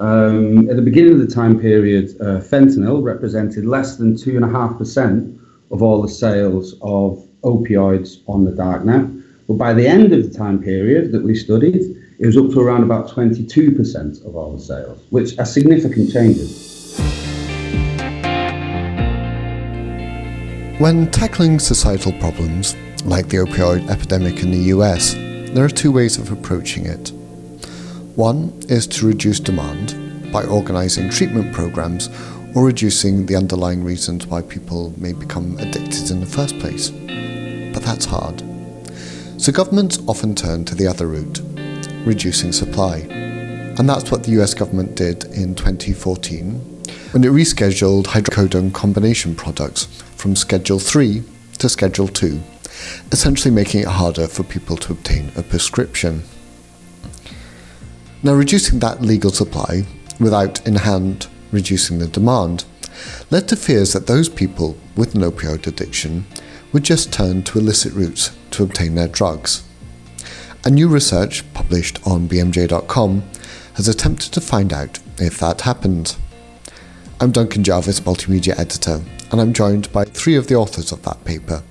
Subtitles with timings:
[0.00, 5.38] Um, at the beginning of the time period, uh, fentanyl represented less than 2.5%
[5.72, 9.14] of all the sales of opioids on the darknet.
[9.48, 12.60] But by the end of the time period that we studied, it was up to
[12.60, 16.96] around about 22% of all the sales, which are significant changes.
[20.78, 26.18] When tackling societal problems, like the opioid epidemic in the US, there are two ways
[26.18, 27.10] of approaching it.
[28.18, 32.08] One is to reduce demand by organising treatment programs
[32.52, 36.90] or reducing the underlying reasons why people may become addicted in the first place.
[36.90, 38.42] But that's hard.
[39.36, 41.40] So governments often turn to the other route,
[42.04, 43.06] reducing supply.
[43.78, 46.54] And that's what the US government did in 2014
[47.12, 49.84] when it rescheduled hydrocodone combination products
[50.16, 51.22] from Schedule 3
[51.58, 52.40] to Schedule 2,
[53.12, 56.24] essentially making it harder for people to obtain a prescription.
[58.22, 59.84] Now, reducing that legal supply
[60.18, 62.64] without in hand reducing the demand
[63.30, 66.26] led to fears that those people with an opioid addiction
[66.72, 69.62] would just turn to illicit routes to obtain their drugs.
[70.64, 73.22] A new research published on BMJ.com
[73.74, 76.16] has attempted to find out if that happened.
[77.20, 81.24] I'm Duncan Jarvis, Multimedia Editor, and I'm joined by three of the authors of that
[81.24, 81.62] paper.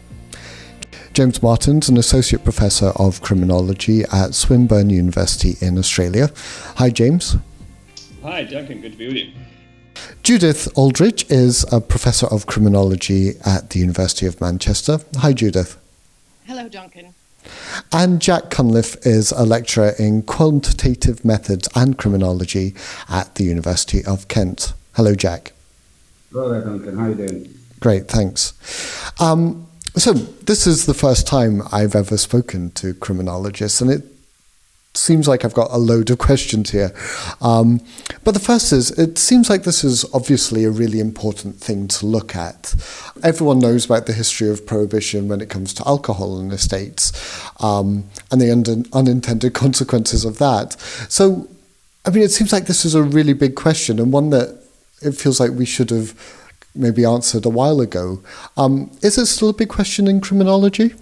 [1.18, 6.30] James Martins, an Associate Professor of Criminology at Swinburne University in Australia.
[6.76, 7.36] Hi, James.
[8.22, 8.82] Hi, Duncan.
[8.82, 9.32] Good to be with you.
[10.22, 15.00] Judith Aldridge is a Professor of Criminology at the University of Manchester.
[15.16, 15.82] Hi, Judith.
[16.46, 17.16] Hello, Duncan.
[17.92, 22.76] And Jack Cunliffe is a lecturer in quantitative methods and criminology
[23.10, 24.74] at the University of Kent.
[24.94, 25.54] Hello, Jack.
[26.32, 26.96] Hello there, Duncan.
[26.96, 27.54] How are you doing?
[27.80, 28.54] Great, thanks.
[29.20, 29.68] Um,
[30.00, 34.04] so, this is the first time I've ever spoken to criminologists, and it
[34.98, 36.94] seems like I've got a load of questions here.
[37.42, 37.82] Um,
[38.24, 42.06] but the first is it seems like this is obviously a really important thing to
[42.06, 42.76] look at.
[43.24, 47.12] Everyone knows about the history of prohibition when it comes to alcohol in the States
[47.62, 50.74] um, and the un- unintended consequences of that.
[51.10, 51.48] So,
[52.06, 54.62] I mean, it seems like this is a really big question and one that
[55.02, 56.14] it feels like we should have
[56.78, 58.22] maybe answered a while ago.
[58.56, 60.94] Um, is it still a big question in criminology?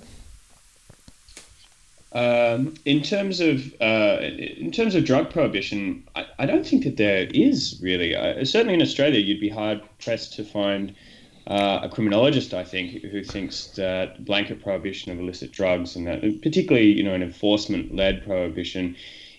[2.13, 6.95] Um, in terms of uh, in terms of drug prohibition, I, I, don't think that
[6.95, 8.13] there is really.
[8.45, 10.95] Certainly in Australia, you'd be hard pressed to find
[11.47, 16.21] uh, a criminologist, I think, who thinks that blanket prohibition of illicit drugs and that,
[16.41, 18.95] particularly, you know, an enforcement-led prohibition,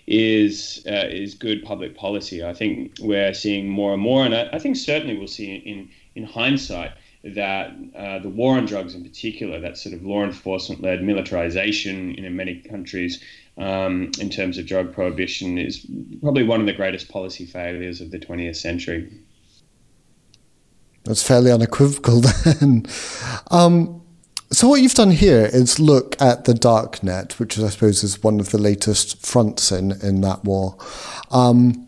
[0.06, 2.44] is uh, is good public policy.
[2.44, 5.88] I think we're seeing more and more, and I, I think certainly we'll see in
[6.16, 10.82] in hindsight that uh, the war on drugs in particular, that sort of law enforcement
[10.82, 13.22] led militarization in many countries
[13.58, 15.86] um, in terms of drug prohibition, is
[16.20, 19.12] probably one of the greatest policy failures of the 20th century.
[21.04, 22.86] That's fairly unequivocal then.
[23.50, 24.02] Um,
[24.50, 28.22] so, what you've done here is look at the dark net, which I suppose is
[28.22, 30.76] one of the latest fronts in, in that war.
[31.30, 31.85] Um,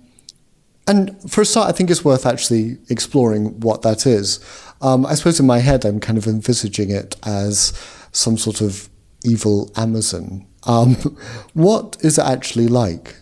[0.88, 4.40] and for a start, I think it's worth actually exploring what that is.
[4.80, 7.72] Um, I suppose in my head, I'm kind of envisaging it as
[8.12, 8.88] some sort of
[9.24, 10.46] evil Amazon.
[10.64, 10.94] Um,
[11.54, 13.16] what is it actually like?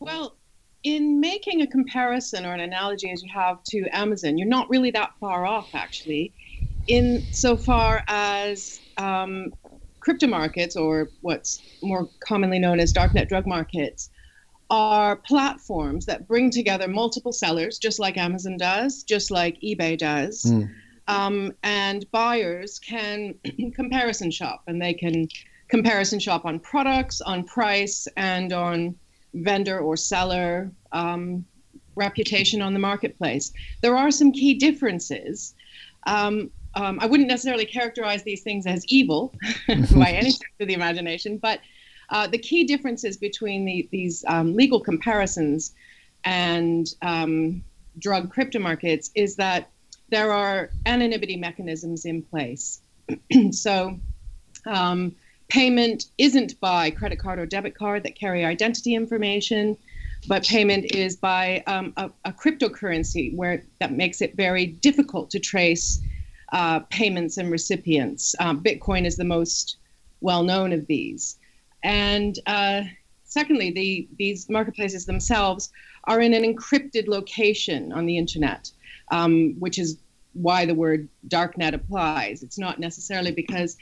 [0.00, 0.36] Well,
[0.84, 4.90] in making a comparison or an analogy as you have to Amazon, you're not really
[4.92, 6.32] that far off, actually,
[6.88, 9.52] in so far as um,
[10.00, 14.10] crypto markets, or what's more commonly known as darknet drug markets,
[14.72, 20.44] are platforms that bring together multiple sellers, just like Amazon does, just like eBay does.
[20.44, 20.70] Mm.
[21.08, 23.34] Um, and buyers can
[23.74, 25.28] comparison shop and they can
[25.68, 28.96] comparison shop on products, on price, and on
[29.34, 31.44] vendor or seller um,
[31.94, 33.52] reputation on the marketplace.
[33.82, 35.54] There are some key differences.
[36.06, 39.34] Um, um I wouldn't necessarily characterize these things as evil
[39.68, 41.60] by any stretch of the imagination, but
[42.10, 45.74] uh, the key differences between the, these um, legal comparisons
[46.24, 47.62] and um,
[47.98, 49.70] drug crypto markets is that
[50.10, 52.80] there are anonymity mechanisms in place.
[53.50, 53.98] so,
[54.66, 55.14] um,
[55.48, 59.76] payment isn't by credit card or debit card that carry identity information,
[60.28, 65.40] but payment is by um, a, a, cryptocurrency where that makes it very difficult to
[65.40, 66.00] trace
[66.52, 68.34] uh, payments and recipients.
[68.38, 69.76] Um, Bitcoin is the most
[70.20, 71.36] well known of these.
[71.82, 72.82] And uh,
[73.24, 75.70] secondly, the, these marketplaces themselves
[76.04, 78.70] are in an encrypted location on the internet,
[79.10, 79.98] um, which is
[80.34, 82.42] why the word darknet applies.
[82.42, 83.76] It's not necessarily because,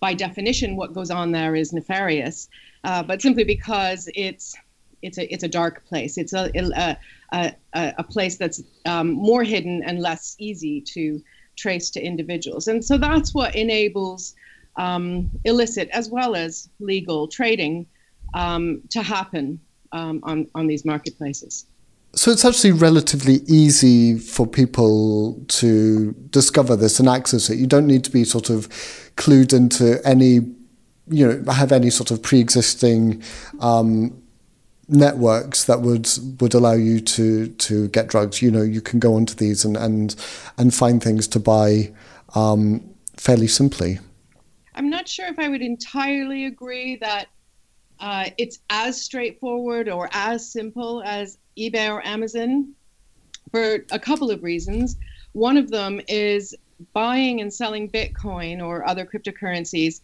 [0.00, 2.48] by definition, what goes on there is nefarious,
[2.84, 4.54] uh, but simply because it's
[5.02, 6.16] it's a it's a dark place.
[6.18, 6.96] It's a a,
[7.32, 11.22] a, a place that's um, more hidden and less easy to
[11.56, 12.68] trace to individuals.
[12.68, 14.34] And so that's what enables
[14.76, 17.86] um, illicit as well as legal trading
[18.34, 19.60] um, to happen
[19.92, 21.66] um, on on these marketplaces.
[22.16, 27.58] So it's actually relatively easy for people to discover this and access it.
[27.58, 28.68] You don't need to be sort of
[29.16, 30.34] clued into any,
[31.08, 33.20] you know, have any sort of pre-existing
[33.60, 34.22] um,
[34.88, 36.08] networks that would
[36.40, 38.40] would allow you to to get drugs.
[38.40, 40.14] You know, you can go onto these and and
[40.56, 41.92] and find things to buy
[42.36, 43.98] um, fairly simply.
[44.74, 47.28] I'm not sure if I would entirely agree that
[48.00, 52.74] uh, it's as straightforward or as simple as eBay or Amazon
[53.50, 54.96] for a couple of reasons.
[55.32, 56.54] One of them is
[56.92, 60.00] buying and selling Bitcoin or other cryptocurrencies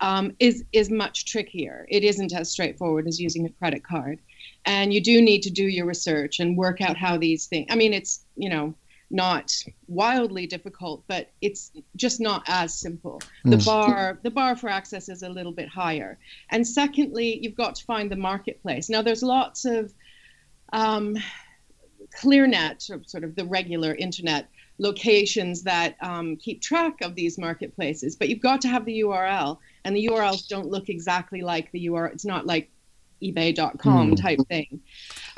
[0.00, 1.86] um, is is much trickier.
[1.90, 4.20] It isn't as straightforward as using a credit card,
[4.64, 7.66] and you do need to do your research and work out how these things.
[7.70, 8.74] I mean, it's you know
[9.14, 9.54] not
[9.86, 13.22] wildly difficult, but it's just not as simple.
[13.44, 13.64] The mm.
[13.64, 16.18] bar the bar for access is a little bit higher.
[16.50, 18.90] And secondly, you've got to find the marketplace.
[18.90, 19.94] Now, there's lots of
[20.72, 21.16] um,
[22.20, 28.16] ClearNet, or sort of the regular internet locations that um, keep track of these marketplaces,
[28.16, 31.86] but you've got to have the URL, and the URLs don't look exactly like the
[31.86, 32.12] URL.
[32.12, 32.68] It's not like
[33.22, 34.20] eBay.com mm.
[34.20, 34.80] type thing.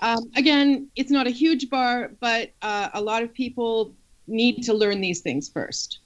[0.01, 3.95] Um, again, it's not a huge bar, but uh, a lot of people
[4.27, 6.01] need to learn these things first.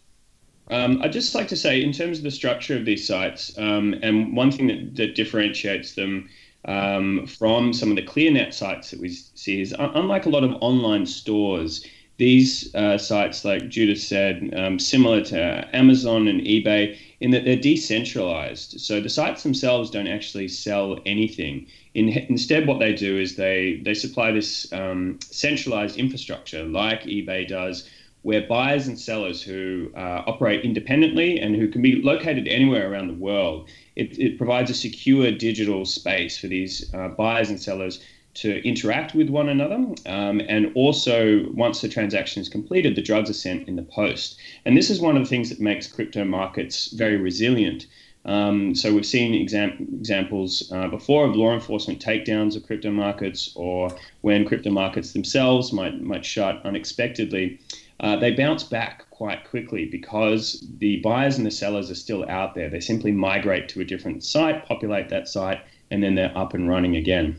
[0.70, 3.94] Um, I'd just like to say, in terms of the structure of these sites, um,
[4.02, 6.28] and one thing that, that differentiates them
[6.66, 10.52] um, from some of the ClearNet sites that we see is unlike a lot of
[10.60, 11.84] online stores,
[12.18, 17.56] these uh, sites, like Judith said, um, similar to Amazon and eBay, in that they're
[17.56, 18.80] decentralized.
[18.80, 21.66] So the sites themselves don't actually sell anything.
[21.94, 27.46] In, instead, what they do is they they supply this um, centralized infrastructure, like eBay
[27.46, 27.88] does,
[28.22, 33.08] where buyers and sellers who uh, operate independently and who can be located anywhere around
[33.08, 38.00] the world it, it provides a secure digital space for these uh, buyers and sellers
[38.34, 39.84] to interact with one another.
[40.06, 44.38] Um, and also, once the transaction is completed, the drugs are sent in the post.
[44.64, 47.86] And this is one of the things that makes crypto markets very resilient.
[48.24, 53.50] Um, so we've seen exam- examples uh, before of law enforcement takedowns of crypto markets,
[53.54, 53.90] or
[54.20, 57.58] when crypto markets themselves might might shut unexpectedly.
[57.98, 62.54] Uh, they bounce back quite quickly because the buyers and the sellers are still out
[62.54, 62.70] there.
[62.70, 65.60] They simply migrate to a different site, populate that site,
[65.90, 67.38] and then they're up and running again.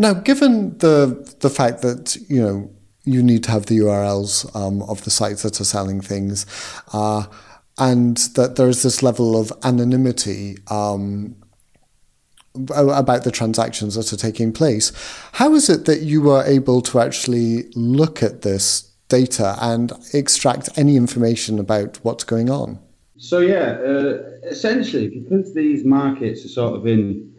[0.00, 2.70] Now, given the the fact that you know
[3.04, 6.46] you need to have the URLs um, of the sites that are selling things,
[6.94, 7.26] uh,
[7.76, 11.36] and that there is this level of anonymity um,
[12.74, 14.90] about the transactions that are taking place.
[15.32, 20.70] How is it that you were able to actually look at this data and extract
[20.78, 22.78] any information about what's going on?
[23.18, 27.34] So yeah, uh, essentially, because these markets are sort of in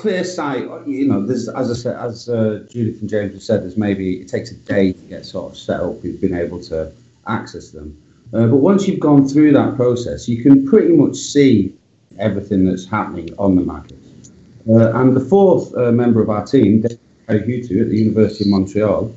[0.00, 3.62] clear sight, you know, there's as I said, as uh, Judith and James have said,
[3.62, 6.02] there's maybe it takes a day to get sort of set up.
[6.02, 6.90] You've been able to
[7.26, 7.96] access them,
[8.32, 11.74] uh, but once you've gone through that process, you can pretty much see
[12.18, 14.30] everything that's happening on the markets.
[14.68, 18.50] Uh, and the fourth uh, member of our team, David Hétu at the University of
[18.50, 19.14] Montreal,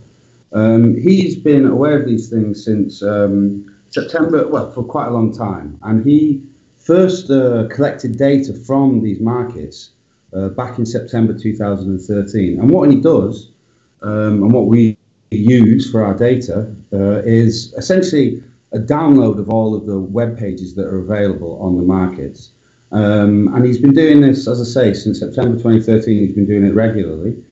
[0.52, 5.36] um, he's been aware of these things since um, September, well, for quite a long
[5.36, 5.80] time.
[5.82, 6.46] And he
[6.78, 9.93] first uh, collected data from these markets
[10.36, 12.60] uh, back in September 2013.
[12.60, 13.50] And what he does,
[14.02, 14.98] um, and what we
[15.32, 20.76] use for our data, uh, is essentially a download of all of the web pages
[20.76, 22.52] that are available on the markets.
[22.92, 26.20] Um, and he's been doing this, as I say, since September 2013.
[26.20, 27.44] He's been doing it regularly.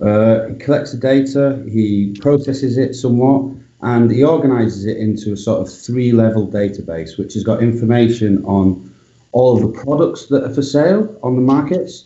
[0.00, 5.36] Uh, he collects the data, he processes it somewhat, and he organizes it into a
[5.36, 8.92] sort of three level database, which has got information on
[9.32, 12.04] all of the products that are for sale on the markets,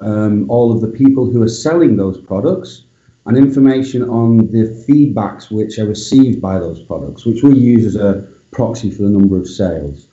[0.00, 2.84] um, all of the people who are selling those products,
[3.26, 7.96] and information on the feedbacks which are received by those products, which we use as
[7.96, 10.06] a proxy for the number of sales.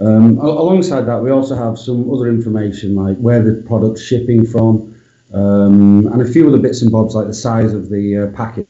[0.00, 4.94] Um, alongside that, we also have some other information like where the product's shipping from,
[5.32, 8.66] um, and a few other bits and bobs like the size of the uh, package.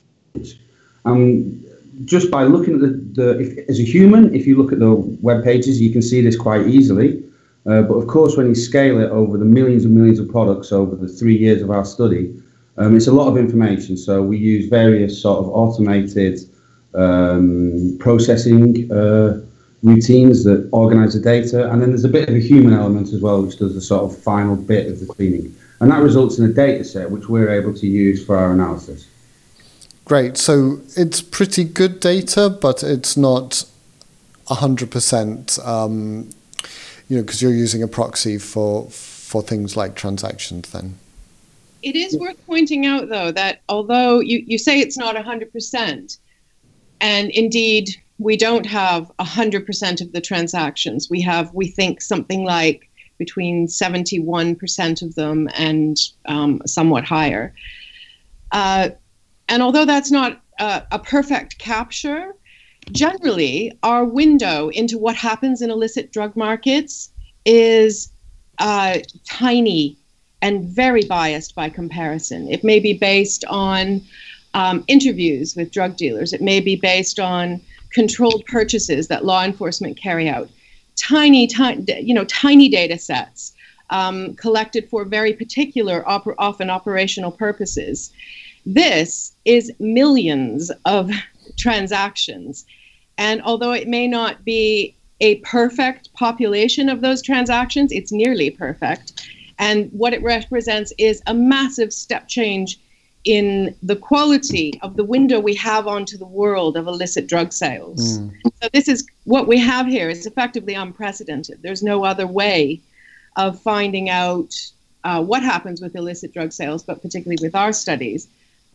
[1.05, 1.65] And
[2.05, 4.95] just by looking at the, the if, as a human, if you look at the
[5.23, 7.23] web pages, you can see this quite easily.
[7.67, 10.71] Uh, but of course, when you scale it over the millions and millions of products
[10.71, 12.35] over the three years of our study,
[12.77, 13.97] um, it's a lot of information.
[13.97, 16.41] So we use various sort of automated
[16.95, 19.41] um, processing uh,
[19.83, 21.71] routines that organize the data.
[21.71, 24.05] And then there's a bit of a human element as well, which does the sort
[24.05, 25.55] of final bit of the cleaning.
[25.81, 29.07] And that results in a data set which we're able to use for our analysis.
[30.05, 30.37] Great.
[30.37, 33.65] So it's pretty good data, but it's not
[34.49, 36.31] 100%, um,
[37.09, 40.99] you know, because you're using a proxy for, for things like transactions then.
[41.83, 46.19] It is worth pointing out, though, that although you, you say it's not 100%,
[47.01, 52.89] and indeed we don't have 100% of the transactions, we have, we think, something like
[53.19, 57.55] between 71% of them and um, somewhat higher.
[58.51, 58.91] Uh,
[59.49, 62.35] and although that's not a, a perfect capture,
[62.93, 67.11] generally our window into what happens in illicit drug markets
[67.45, 68.11] is
[68.59, 69.97] uh, tiny
[70.43, 72.51] and very biased by comparison.
[72.51, 74.03] It may be based on
[74.53, 76.33] um, interviews with drug dealers.
[76.33, 77.61] It may be based on
[77.91, 80.49] controlled purchases that law enforcement carry out.
[80.97, 83.53] Tiny, tiny, you know, tiny data sets
[83.91, 88.13] um, collected for very particular, op- often operational purposes.
[88.67, 91.11] This is millions of
[91.57, 92.65] transactions.
[93.19, 99.27] And although it may not be a perfect population of those transactions, it's nearly perfect.
[99.59, 102.79] And what it represents is a massive step change
[103.25, 108.19] in the quality of the window we have onto the world of illicit drug sales.
[108.19, 108.33] Mm.
[108.63, 111.63] So this is what we have here is effectively unprecedented.
[111.63, 112.81] There's no other way
[113.37, 114.55] of finding out
[115.05, 118.29] uh, what happens with illicit drug sales, but particularly with our studies,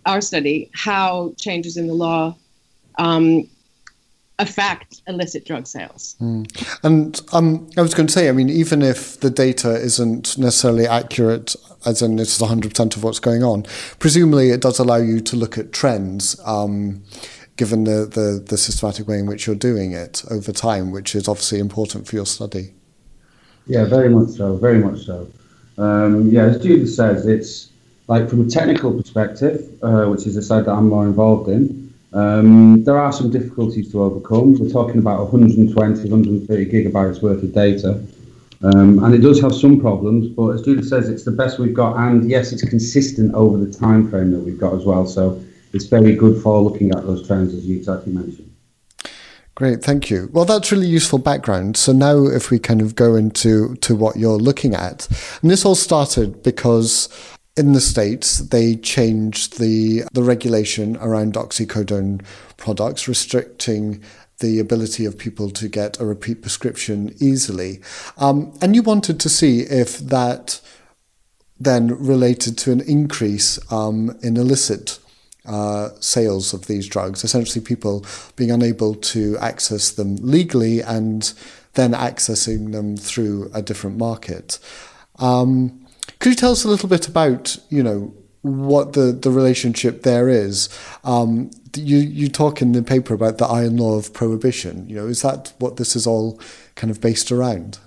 [0.05, 2.35] our study, how changes in the law
[2.99, 3.49] um,
[4.37, 6.15] affect illicit drug sales.
[6.21, 6.79] Mm.
[6.83, 10.87] And um, I was going to say, I mean, even if the data isn't necessarily
[10.87, 13.65] accurate, as in it's 100% of what's going on,
[13.99, 16.39] presumably it does allow you to look at trends.
[16.45, 17.03] Um,
[17.57, 21.27] given the, the, the systematic way in which you're doing it over time, which is
[21.27, 22.73] obviously important for your study.
[23.67, 25.27] Yeah, very much so, very much so.
[25.77, 27.69] Um, yeah, as Judy says, it's
[28.07, 31.88] like from a technical perspective, uh, which is a side that I'm more involved in,
[32.13, 34.57] um, there are some difficulties to overcome.
[34.57, 38.03] We're talking about 120, 130 gigabytes worth of data.
[38.61, 41.73] Um, and it does have some problems, but as Judith says, it's the best we've
[41.73, 41.95] got.
[41.97, 45.05] And yes, it's consistent over the time frame that we've got as well.
[45.05, 48.53] So it's very good for looking at those trends, as you exactly mentioned.
[49.55, 50.29] Great, thank you.
[50.31, 51.77] Well, that's really useful background.
[51.77, 55.07] So now, if we kind of go into to what you're looking at,
[55.41, 57.09] and this all started because
[57.59, 62.23] in the States, they changed the, the regulation around oxycodone
[62.55, 64.01] products, restricting
[64.39, 67.81] the ability of people to get a repeat prescription easily.
[68.17, 70.61] Um, and you wanted to see if that
[71.59, 74.97] then related to an increase um, in illicit
[75.45, 78.05] uh, sales of these drugs, essentially people
[78.37, 81.33] being unable to access them legally and
[81.73, 84.59] then accessing them through a different market.
[85.17, 85.78] Um,
[86.19, 90.29] could you tell us a little bit about, you know, what the, the relationship there
[90.29, 90.69] is?
[91.03, 94.89] Um, you, you talk in the paper about the iron law of prohibition.
[94.89, 96.39] You know, is that what this is all
[96.75, 97.79] kind of based around?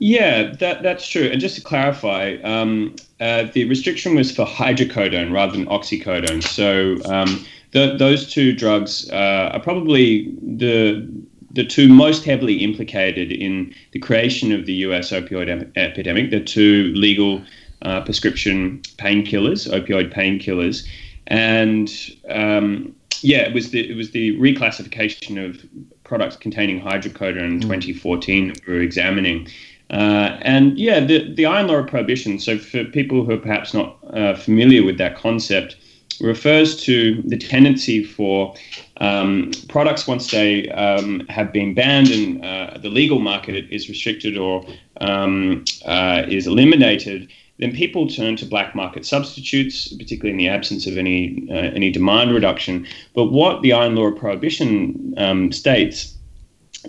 [0.00, 1.24] Yeah, that that's true.
[1.24, 6.42] And just to clarify, um, uh, the restriction was for hydrocodone rather than oxycodone.
[6.42, 11.08] So um, the, those two drugs uh, are probably the
[11.50, 16.40] the two most heavily implicated in the creation of the US opioid ep- epidemic, the
[16.40, 17.42] two legal
[17.82, 20.86] uh, prescription painkillers, opioid painkillers,
[21.26, 21.90] and
[22.28, 25.64] um, yeah, it was the it was the reclassification of
[26.04, 27.62] products containing hydrocodone in mm.
[27.62, 29.46] 2014 that we were examining.
[29.90, 32.38] Uh, and yeah, the, the iron law of prohibition.
[32.38, 35.76] So, for people who are perhaps not uh, familiar with that concept,
[36.20, 38.54] refers to the tendency for
[38.98, 44.36] um, products once they um, have been banned and uh, the legal market is restricted
[44.36, 44.64] or
[45.00, 50.86] um, uh, is eliminated, then people turn to black market substitutes, particularly in the absence
[50.86, 52.86] of any uh, any demand reduction.
[53.14, 56.16] But what the Iron Law of Prohibition um, states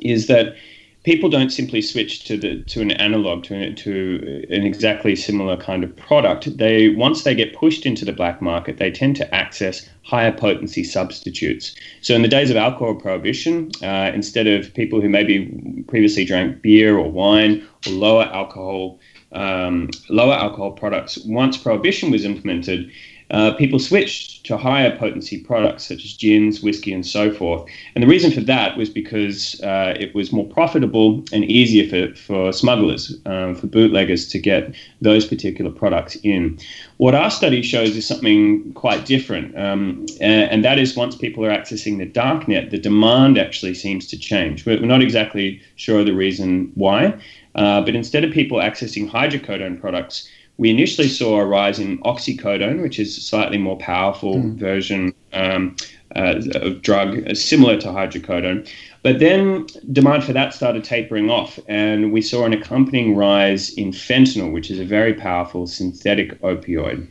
[0.02, 0.56] is that
[1.04, 5.84] people don't simply switch to the to an analog to to an exactly similar kind
[5.84, 6.58] of product.
[6.58, 10.84] They once they get pushed into the black market, they tend to access higher potency
[10.84, 11.76] substitutes.
[12.02, 16.62] So in the days of alcohol prohibition, uh, instead of people who maybe previously drank
[16.62, 19.00] beer or wine or lower alcohol
[19.32, 22.92] um, lower alcohol products, once prohibition was implemented,
[23.32, 27.70] uh, people switched to higher potency products such as gins, whiskey, and so forth.
[27.94, 32.16] And the reason for that was because uh, it was more profitable and easier for,
[32.16, 36.58] for smugglers, um, for bootleggers to get those particular products in.
[36.98, 41.46] What our study shows is something quite different, um, and, and, that is once people
[41.46, 44.66] are accessing the darknet, the demand actually seems to change.
[44.66, 47.18] We're, we're not exactly sure the reason why,
[47.56, 50.28] uh, but instead of people accessing hydrocodone products,
[50.60, 54.56] we initially saw a rise in oxycodone, which is a slightly more powerful mm.
[54.56, 55.74] version um,
[56.18, 58.70] uh, of drug, uh, similar to hydrocodone.
[59.02, 63.92] But then demand for that started tapering off, and we saw an accompanying rise in
[63.92, 67.08] fentanyl, which is a very powerful synthetic opioid.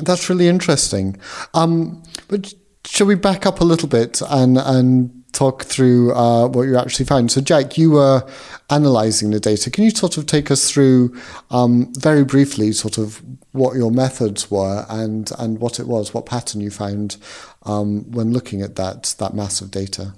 [0.00, 1.16] That's really interesting.
[1.54, 2.52] Um, but
[2.84, 7.04] shall we back up a little bit and and talk through uh, what you actually
[7.04, 7.30] found?
[7.30, 8.26] So, Jack, you were
[8.70, 9.70] analysing the data.
[9.70, 11.16] Can you sort of take us through
[11.50, 16.26] um, very briefly, sort of what your methods were and and what it was, what
[16.26, 17.16] pattern you found
[17.64, 20.14] um, when looking at that that mass of data?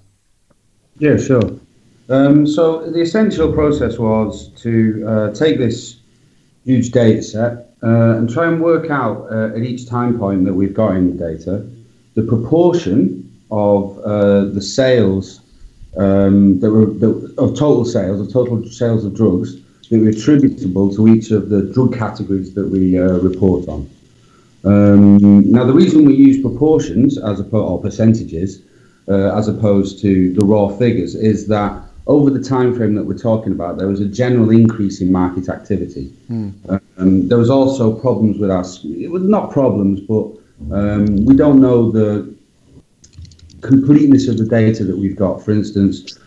[0.98, 1.58] Yeah, sure.
[2.08, 5.96] Um, so the essential process was to uh, take this
[6.64, 10.54] huge data set uh, and try and work out uh, at each time point that
[10.54, 11.66] we've got in the data
[12.14, 15.40] the proportion of uh, the sales
[15.97, 19.57] um, that were that, of total sales of total sales of drugs
[19.88, 23.88] that were attributable to each of the drug categories that we uh, report on.
[24.64, 28.62] Um, now, the reason we use proportions as opposed or percentages
[29.09, 33.17] uh, as opposed to the raw figures is that over the time frame that we're
[33.17, 36.12] talking about, there was a general increase in market activity.
[36.31, 36.81] Mm.
[36.97, 38.85] Um, there was also problems with us.
[38.85, 40.26] It was not problems, but
[40.73, 42.35] um, we don't know the
[43.61, 45.43] completeness of the data that we've got.
[45.45, 46.19] For instance,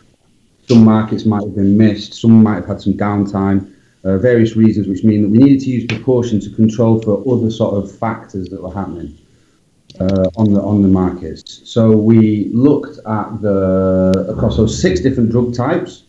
[0.67, 3.73] some markets might have been missed, some might have had some downtime,
[4.03, 7.51] uh, various reasons, which mean that we needed to use proportion to control for other
[7.51, 9.17] sort of factors that were happening
[9.99, 11.61] uh, on the on the markets.
[11.65, 16.03] So we looked at the across those six different drug types,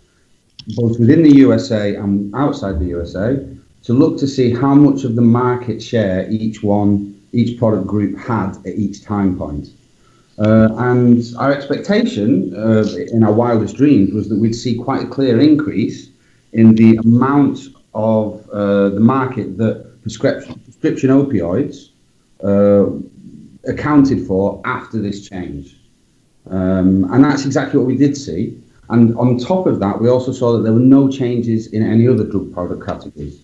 [0.76, 3.44] both within the USA and outside the USA,
[3.84, 8.16] to look to see how much of the market share each one, each product group
[8.16, 9.68] had at each time point.
[10.42, 12.82] Uh, and our expectation uh,
[13.12, 16.08] in our wildest dreams was that we'd see quite a clear increase
[16.52, 21.90] in the amount of uh, the market that prescription, prescription opioids
[22.42, 22.86] uh,
[23.70, 25.76] accounted for after this change.
[26.50, 28.60] Um, and that's exactly what we did see.
[28.88, 32.08] And on top of that, we also saw that there were no changes in any
[32.08, 33.40] other drug product categories.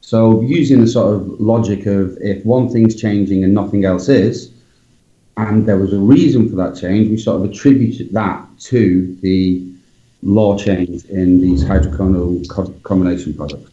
[0.00, 4.50] So, using the sort of logic of if one thing's changing and nothing else is,
[5.38, 9.64] and there was a reason for that change, we sort of attributed that to the
[10.22, 13.70] law change in these hydrocodone co- combination products.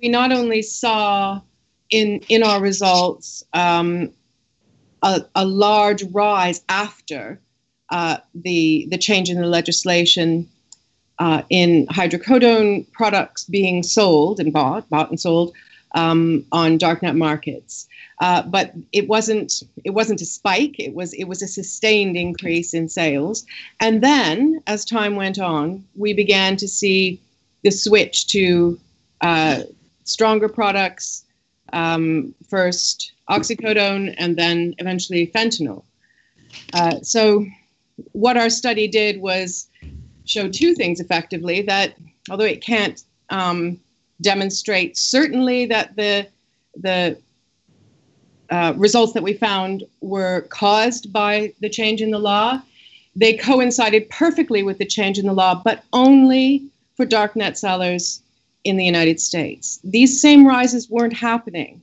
[0.00, 1.42] We not only saw
[1.90, 4.10] in in our results um,
[5.02, 7.38] a, a large rise after
[7.90, 10.48] uh, the the change in the legislation
[11.18, 15.52] uh, in hydrocodone products being sold and bought, bought and sold
[15.94, 17.86] um, on darknet markets.
[18.20, 20.74] Uh, but it wasn't it wasn't a spike.
[20.78, 23.46] It was it was a sustained increase in sales.
[23.80, 27.20] And then, as time went on, we began to see
[27.62, 28.78] the switch to
[29.20, 29.62] uh,
[30.04, 31.24] stronger products.
[31.72, 35.84] Um, first, oxycodone, and then eventually fentanyl.
[36.72, 37.44] Uh, so,
[38.12, 39.68] what our study did was
[40.24, 41.94] show two things effectively that
[42.30, 43.78] although it can't um,
[44.20, 46.26] demonstrate certainly that the
[46.76, 47.18] the
[48.50, 52.60] uh, results that we found were caused by the change in the law.
[53.14, 56.64] They coincided perfectly with the change in the law, but only
[56.96, 58.22] for darknet sellers
[58.64, 59.80] in the United States.
[59.84, 61.80] These same rises weren't happening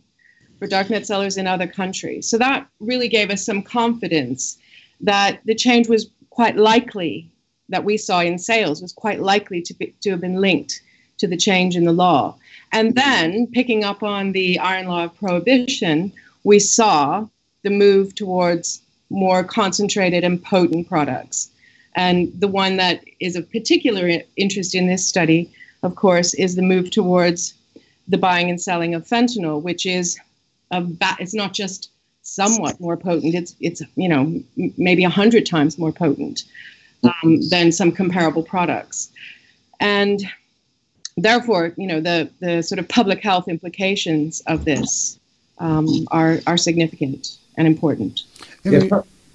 [0.60, 2.28] for darknet sellers in other countries.
[2.28, 4.58] So that really gave us some confidence
[5.01, 7.30] that the change was quite likely
[7.69, 10.82] that we saw in sales was quite likely to, be, to have been linked
[11.17, 12.36] to the change in the law.
[12.71, 16.12] And then, picking up on the iron law of prohibition,
[16.45, 17.27] we saw
[17.63, 21.49] the move towards more concentrated and potent products.
[21.95, 25.51] And the one that is of particular interest in this study,
[25.84, 27.55] of course, is the move towards
[28.08, 30.17] the buying and selling of fentanyl, which is
[30.71, 31.89] a ba- it's not just
[32.21, 33.34] somewhat more potent.
[33.34, 34.41] It's it's you know
[34.77, 36.43] maybe a hundred times more potent
[37.03, 39.10] um, than some comparable products,
[39.79, 40.21] and
[41.17, 45.19] therefore you know the the sort of public health implications of this
[45.60, 48.24] um, are are significant and important.
[48.63, 48.88] Yeah,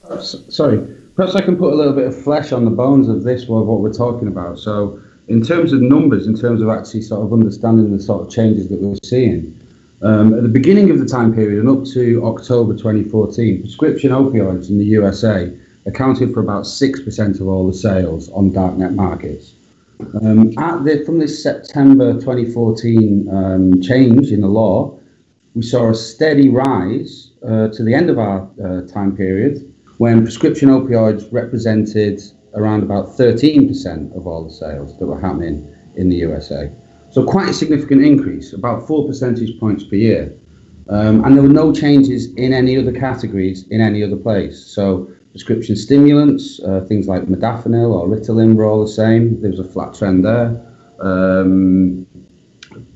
[0.02, 0.96] perhaps, sorry.
[1.16, 3.66] Perhaps I can put a little bit of flesh on the bones of this, what,
[3.66, 4.58] what we're talking about.
[4.58, 8.32] So, in terms of numbers, in terms of actually sort of understanding the sort of
[8.32, 9.56] changes that we're seeing,
[10.02, 14.70] um, at the beginning of the time period and up to October 2014, prescription opioids
[14.70, 15.54] in the USA
[15.86, 19.52] accounted for about 6% of all the sales on darknet markets.
[20.22, 20.50] Um,
[20.84, 24.98] the, from this September 2014 um, change in the law,
[25.54, 30.22] we saw a steady rise uh, to the end of our uh, time period when
[30.22, 32.22] prescription opioids represented
[32.54, 36.70] around about 13% of all the sales that were happening in the USA.
[37.12, 40.32] So quite a significant increase, about four percentage points per year.
[40.88, 44.64] Um, and there were no changes in any other categories in any other place.
[44.64, 49.40] So prescription stimulants, uh, things like modafinil or Ritalin were all the same.
[49.40, 50.60] There was a flat trend there.
[50.98, 52.06] Um,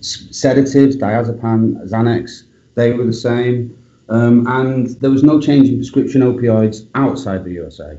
[0.04, 3.76] sedatives, diazepam, Xanax, they were the same.
[4.08, 7.98] Um, and there was no change in prescription opioids outside the USA.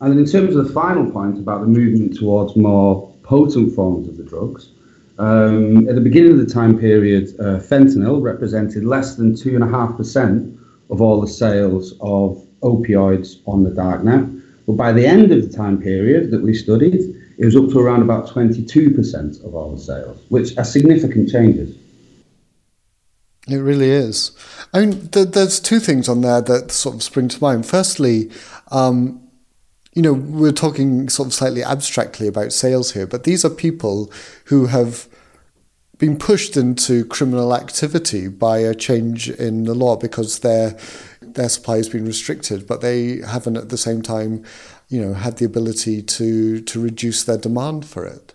[0.00, 4.08] And then in terms of the final point about the movement towards more potent forms
[4.08, 4.70] of the drugs,
[5.18, 10.56] um, at the beginning of the time period, uh, fentanyl represented less than 2.5%
[10.88, 14.40] of all the sales of opioids on the darknet.
[14.66, 17.80] But by the end of the time period that we studied, it was up to
[17.80, 21.74] around about 22% of the sales, which are significant changes.
[23.48, 24.32] It really is.
[24.74, 27.64] I mean, th- there's two things on there that sort of spring to mind.
[27.64, 28.30] Firstly,
[28.70, 29.26] um,
[29.94, 34.12] you know, we're talking sort of slightly abstractly about sales here, but these are people
[34.44, 35.08] who have
[35.96, 40.76] been pushed into criminal activity by a change in the law because their
[41.22, 44.44] their supply has been restricted, but they haven't at the same time,
[44.90, 48.34] you know, had the ability to to reduce their demand for it.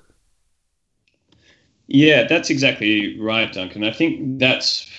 [1.87, 3.83] Yeah, that's exactly right, Duncan.
[3.83, 4.89] I think that's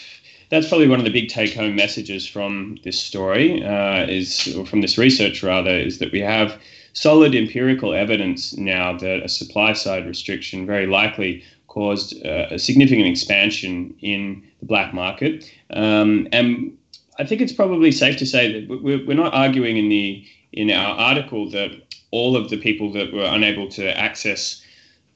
[0.51, 4.81] that's probably one of the big take-home messages from this story uh, is, or from
[4.81, 6.61] this research rather, is that we have
[6.93, 13.93] solid empirical evidence now that a supply-side restriction very likely caused uh, a significant expansion
[14.01, 15.51] in the black market.
[15.71, 16.79] Um, and
[17.19, 20.71] I think it's probably safe to say that we're, we're not arguing in the in
[20.71, 21.71] our article that
[22.11, 24.63] all of the people that were unable to access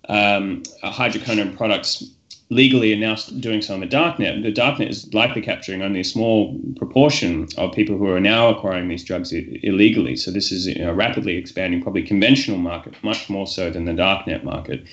[0.08, 2.04] um, hydrocodone products
[2.50, 4.42] legally are now doing so on the darknet.
[4.42, 8.88] The darknet is likely capturing only a small proportion of people who are now acquiring
[8.88, 10.16] these drugs illegally.
[10.16, 14.42] So this is a rapidly expanding, probably conventional market, much more so than the darknet
[14.42, 14.84] market.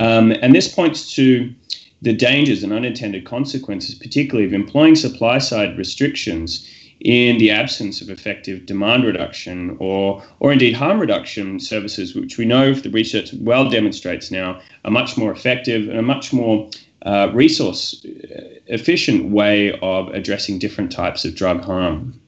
[0.00, 1.54] Um, and this points to
[2.02, 6.68] the dangers and unintended consequences, particularly of employing supply side restrictions
[7.00, 12.44] in the absence of effective demand reduction or, or indeed harm reduction services, which we
[12.44, 16.68] know the research well demonstrates now are much more effective and a much more
[17.06, 18.04] uh, resource
[18.66, 22.20] efficient way of addressing different types of drug harm.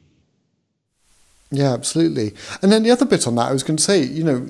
[1.50, 2.32] Yeah, absolutely.
[2.62, 4.48] And then the other bit on that, I was going to say, you know,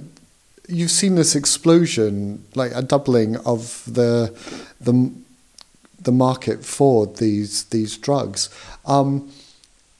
[0.68, 4.32] you've seen this explosion, like a doubling of the
[4.80, 5.12] the
[6.00, 8.48] the market for these these drugs.
[8.87, 9.32] Um,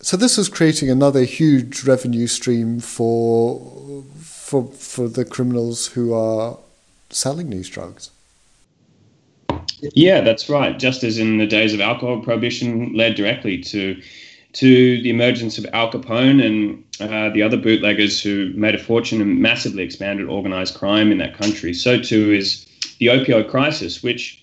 [0.03, 6.59] so this is creating another huge revenue stream for for for the criminals who are
[7.11, 8.11] selling these drugs.
[9.95, 10.79] Yeah, that's right.
[10.79, 14.01] Just as in the days of alcohol prohibition led directly to
[14.55, 19.23] to the emergence of Al Capone and uh, the other bootleggers who made a fortune
[19.23, 22.67] and massively expanded organized crime in that country, so too is
[22.99, 24.41] the opioid crisis, which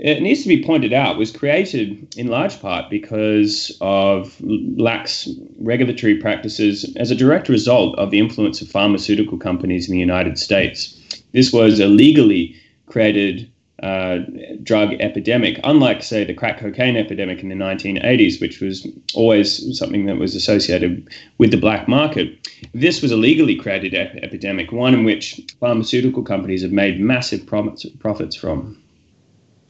[0.00, 6.16] it needs to be pointed out, was created in large part because of lax regulatory
[6.16, 10.94] practices as a direct result of the influence of pharmaceutical companies in the United States.
[11.32, 12.54] This was a legally
[12.86, 13.50] created
[13.82, 14.18] uh,
[14.62, 20.06] drug epidemic, unlike, say, the crack cocaine epidemic in the 1980s, which was always something
[20.06, 21.08] that was associated
[21.38, 22.48] with the black market.
[22.74, 27.46] This was a legally created ep- epidemic, one in which pharmaceutical companies have made massive
[27.46, 28.82] profits, profits from.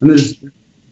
[0.00, 0.37] And there's,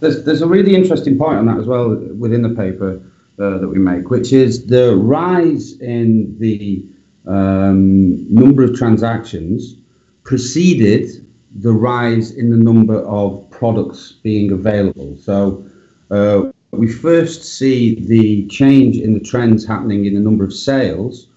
[0.00, 3.00] there's, there's a really interesting point on that as well within the paper
[3.38, 6.86] uh, that we make, which is the rise in the
[7.26, 9.76] um, number of transactions
[10.24, 15.16] preceded the rise in the number of products being available.
[15.16, 15.64] So
[16.10, 21.28] uh, we first see the change in the trends happening in the number of sales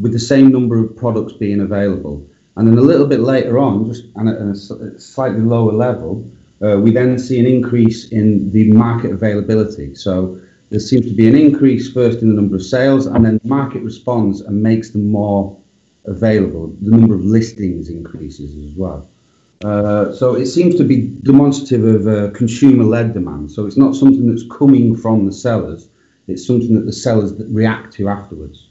[0.00, 2.28] with the same number of products being available.
[2.56, 6.30] And then a little bit later on, just at a slightly lower level,
[6.62, 9.94] uh, we then see an increase in the market availability.
[9.94, 10.40] So
[10.70, 13.48] there seems to be an increase first in the number of sales, and then the
[13.48, 15.58] market responds and makes them more
[16.06, 16.68] available.
[16.68, 19.08] The number of listings increases as well.
[19.64, 23.50] Uh, so it seems to be demonstrative of uh, consumer-led demand.
[23.50, 25.88] So it's not something that's coming from the sellers;
[26.26, 28.68] it's something that the sellers that react to afterwards.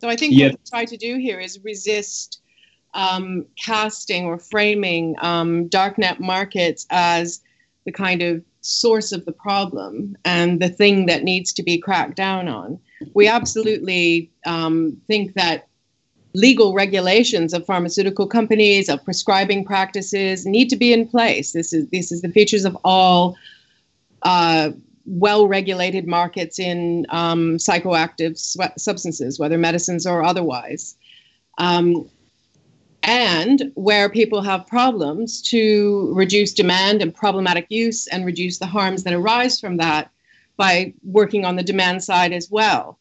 [0.00, 0.48] So I think yeah.
[0.48, 2.41] what we try to do here is resist
[2.94, 7.40] um, casting or framing um, darknet markets as
[7.84, 12.16] the kind of source of the problem and the thing that needs to be cracked
[12.16, 12.78] down on.
[13.14, 15.68] We absolutely um, think that
[16.34, 21.52] legal regulations of pharmaceutical companies, of prescribing practices, need to be in place.
[21.52, 23.36] This is this is the features of all
[24.22, 24.70] uh,
[25.04, 28.38] well-regulated markets in um, psychoactive
[28.78, 30.96] substances, whether medicines or otherwise.
[31.58, 32.08] Um,
[33.02, 39.02] and where people have problems to reduce demand and problematic use and reduce the harms
[39.02, 40.10] that arise from that
[40.56, 42.98] by working on the demand side as well.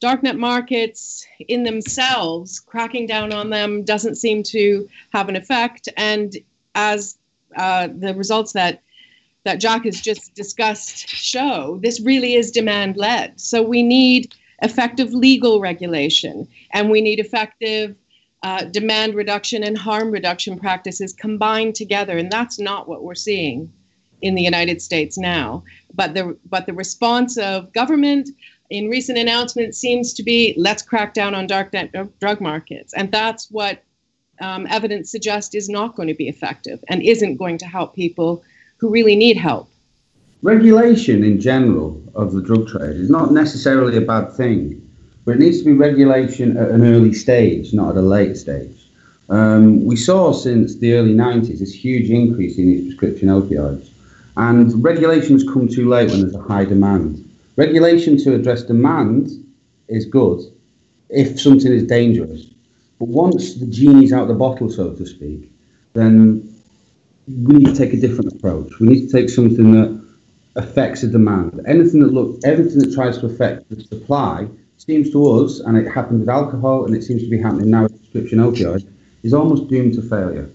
[0.00, 5.88] Darknet markets in themselves, cracking down on them doesn't seem to have an effect.
[5.96, 6.36] And
[6.74, 7.16] as
[7.56, 8.80] uh, the results that
[9.44, 13.38] that Jack has just discussed show, this really is demand led.
[13.38, 17.94] So we need effective legal regulation and we need effective
[18.44, 23.72] uh, demand reduction and harm reduction practices combined together, and that's not what we're seeing
[24.20, 25.64] in the United States now.
[25.94, 28.28] But the but the response of government
[28.68, 33.10] in recent announcements seems to be let's crack down on dark net drug markets, and
[33.10, 33.82] that's what
[34.42, 38.44] um, evidence suggests is not going to be effective and isn't going to help people
[38.76, 39.70] who really need help.
[40.42, 44.83] Regulation in general of the drug trade is not necessarily a bad thing
[45.24, 48.76] but it needs to be regulation at an early stage, not at a late stage.
[49.30, 53.88] Um, we saw since the early 90s this huge increase in these prescription opioids,
[54.36, 57.20] and regulations come too late when there's a high demand.
[57.56, 59.30] Regulation to address demand
[59.88, 60.40] is good
[61.08, 62.44] if something is dangerous,
[62.98, 65.50] but once the genie's out of the bottle, so to speak,
[65.94, 66.42] then
[67.26, 68.78] we need to take a different approach.
[68.78, 70.04] We need to take something that
[70.56, 71.60] affects the demand.
[71.66, 74.48] Anything that look, everything that tries to affect the supply
[74.86, 77.84] seems to us, and it happened with alcohol, and it seems to be happening now
[77.84, 78.86] with prescription opioids,
[79.22, 80.50] is almost doomed to failure.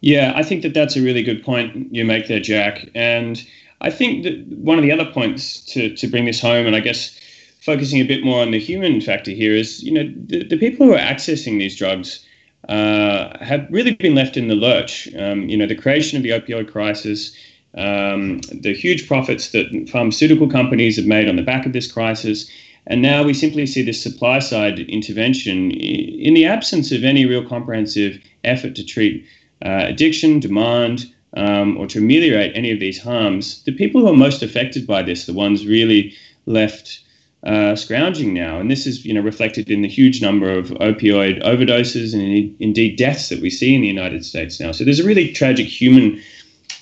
[0.00, 2.88] Yeah, I think that that's a really good point you make there, Jack.
[2.94, 3.42] And
[3.80, 6.80] I think that one of the other points to, to bring this home, and I
[6.80, 7.18] guess
[7.60, 10.86] focusing a bit more on the human factor here, is you know the, the people
[10.86, 12.26] who are accessing these drugs
[12.68, 15.08] uh, have really been left in the lurch.
[15.16, 17.34] Um, you know, the creation of the opioid crisis
[17.76, 22.50] um, the huge profits that pharmaceutical companies have made on the back of this crisis.
[22.86, 27.46] And now we simply see this supply side intervention in the absence of any real
[27.46, 29.24] comprehensive effort to treat
[29.64, 33.62] uh, addiction, demand, um, or to ameliorate any of these harms.
[33.64, 36.14] The people who are most affected by this, the ones really
[36.46, 37.00] left
[37.44, 41.42] uh, scrounging now, and this is you know reflected in the huge number of opioid
[41.42, 44.70] overdoses and indeed deaths that we see in the United States now.
[44.70, 46.22] So there's a really tragic human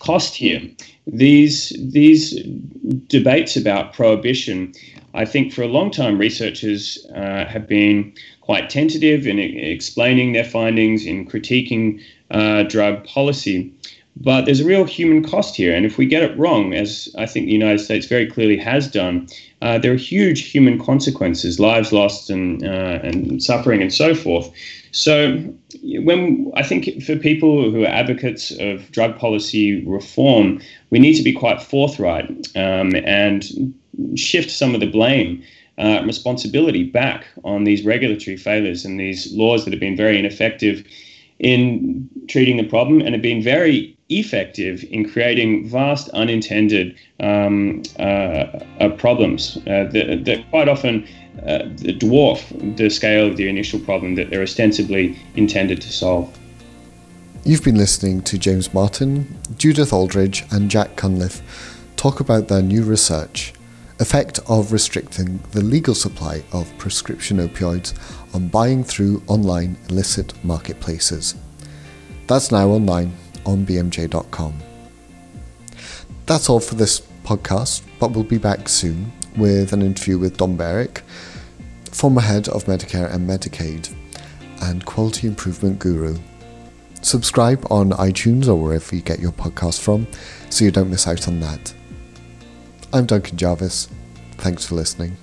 [0.01, 0.61] cost here.
[1.07, 2.43] These these
[3.07, 4.73] debates about prohibition,
[5.15, 10.45] I think, for a long time, researchers uh, have been quite tentative in explaining their
[10.45, 13.73] findings, in critiquing uh, drug policy.
[14.17, 17.27] But there's a real human cost here, and if we get it wrong, as I
[17.27, 19.29] think the United States very clearly has done,
[19.63, 24.51] uh, there are huge human consequences, lives lost, and uh, and suffering, and so forth.
[24.93, 25.37] So,
[25.83, 31.23] when I think for people who are advocates of drug policy reform, we need to
[31.23, 33.75] be quite forthright um, and
[34.17, 35.43] shift some of the blame.
[35.79, 40.85] Uh, responsibility back on these regulatory failures and these laws that have been very ineffective
[41.39, 48.03] in treating the problem and have been very effective in creating vast unintended um, uh,
[48.03, 51.07] uh, problems uh, that, that, quite often
[51.47, 51.61] uh,
[51.99, 56.37] dwarf the scale of the initial problem that they're ostensibly intended to solve.
[57.45, 61.41] You've been listening to James Martin, Judith Aldridge, and Jack Cunliffe
[61.97, 63.55] talk about their new research
[63.99, 67.95] effect of restricting the legal supply of prescription opioids
[68.35, 71.35] on buying through online illicit marketplaces.
[72.27, 73.13] That's now online
[73.51, 74.55] on bmj.com.
[76.27, 80.57] That's all for this podcast, but we'll be back soon with an interview with Don
[80.57, 81.03] Berwick,
[81.91, 83.93] former head of Medicare and Medicaid,
[84.63, 86.17] and quality improvement guru.
[87.03, 90.07] Subscribe on iTunes or wherever you get your podcast from
[90.51, 91.73] so you don't miss out on that.
[92.93, 93.89] I'm Duncan Jarvis.
[94.37, 95.17] Thanks for listening.